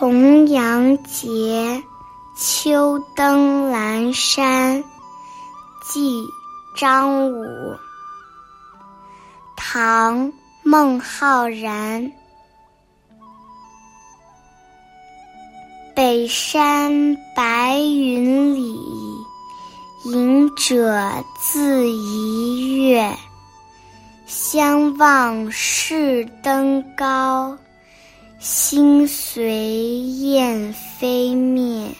[0.00, 1.84] 重阳节，
[2.34, 4.82] 秋登兰山，
[5.84, 6.24] 寄
[6.74, 7.44] 张武。
[9.58, 10.26] 唐·
[10.62, 12.10] 孟浩然。
[15.94, 18.74] 北山白云里，
[20.06, 20.98] 隐者
[21.38, 23.14] 自怡悦。
[24.24, 27.54] 相望试登高，
[28.40, 31.90] 心随雁飞灭。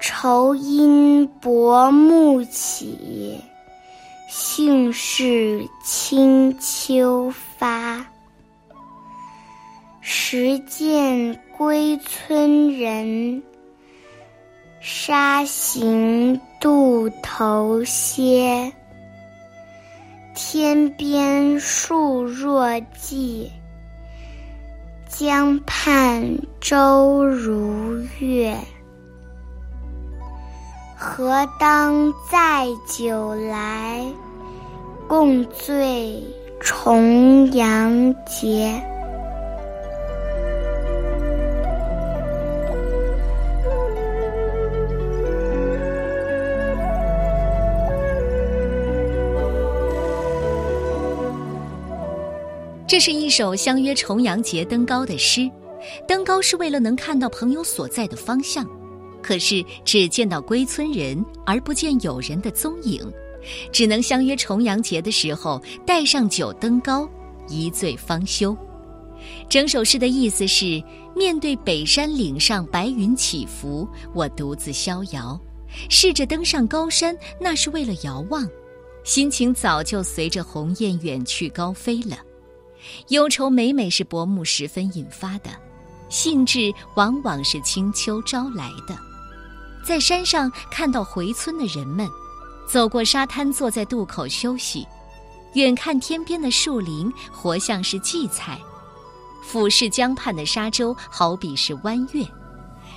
[0.00, 3.38] 愁因薄暮起，
[4.26, 8.02] 兴是清秋发。
[10.00, 13.42] 时见归村人，
[14.80, 18.72] 沙行渡头歇。
[20.34, 23.50] 天边树若荠，
[25.16, 28.52] 江畔舟如月。
[30.96, 34.04] 何当载酒来，
[35.06, 36.20] 共醉
[36.58, 38.82] 重阳节。
[52.94, 55.50] 这是一首相约重阳节登高的诗，
[56.06, 58.64] 登高是为了能看到朋友所在的方向，
[59.20, 63.04] 可是只见到归村人而不见友人的踪影，
[63.72, 67.10] 只能相约重阳节的时候带上酒登高，
[67.48, 68.56] 一醉方休。
[69.48, 70.80] 整首诗的意思是：
[71.16, 75.36] 面对北山岭上白云起伏，我独自逍遥；
[75.90, 78.48] 试着登上高山，那是为了遥望，
[79.02, 82.18] 心情早就随着鸿雁远去高飞了。
[83.08, 85.50] 忧愁每每是薄暮时分引发的，
[86.08, 88.96] 兴致往往是清秋招来的。
[89.86, 92.08] 在山上看到回村的人们，
[92.66, 94.86] 走过沙滩，坐在渡口休息。
[95.54, 98.56] 远看天边的树林，活像是荠菜；
[99.42, 102.26] 俯视江畔的沙洲，好比是弯月。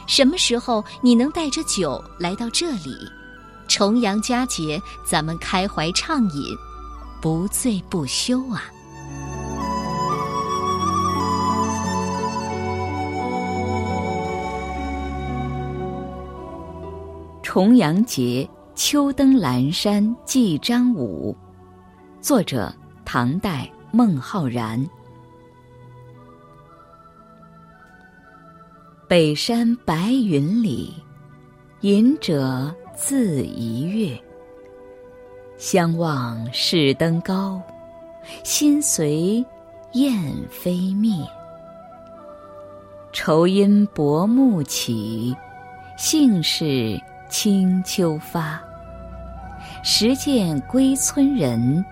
[0.07, 2.95] 什么时候你能带着酒来到这里？
[3.67, 6.55] 重阳佳节，咱们开怀畅饮，
[7.21, 8.63] 不醉不休啊！
[17.49, 21.33] 重阳节，秋登兰山寄张武。
[22.19, 22.69] 作者：
[23.05, 24.85] 唐代孟浩然。
[29.07, 30.93] 北山白云里，
[31.79, 34.21] 隐者自怡悦。
[35.55, 37.61] 相望试登高，
[38.43, 39.41] 心随
[39.93, 41.15] 雁飞灭。
[43.13, 45.33] 愁因薄暮起，
[45.97, 47.01] 兴是。
[47.29, 48.59] 清秋发，
[49.83, 51.83] 时见归村人，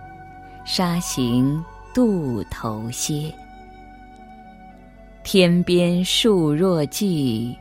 [0.66, 1.64] 沙行
[1.94, 3.34] 渡头歇。
[5.24, 7.56] 天边树若荠，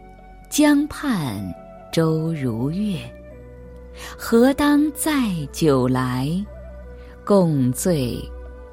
[0.48, 1.36] 江畔
[1.90, 2.98] 舟如月。
[4.16, 5.12] 何当载
[5.52, 6.28] 酒来，
[7.24, 8.18] 共醉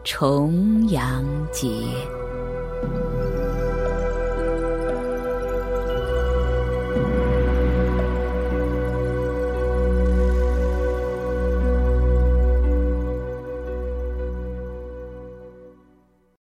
[0.03, 1.67] 重阳节。